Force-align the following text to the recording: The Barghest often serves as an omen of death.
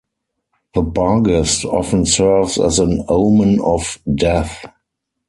The 0.73 0.81
Barghest 0.81 1.63
often 1.63 2.07
serves 2.07 2.57
as 2.59 2.79
an 2.79 3.05
omen 3.07 3.59
of 3.61 3.99
death. 4.15 4.65